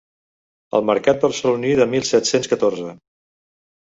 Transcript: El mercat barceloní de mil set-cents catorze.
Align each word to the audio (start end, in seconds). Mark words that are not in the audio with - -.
El 0.77 0.85
mercat 0.89 1.19
barceloní 1.25 1.73
de 1.79 1.87
mil 1.91 2.07
set-cents 2.13 2.49
catorze. 2.55 2.95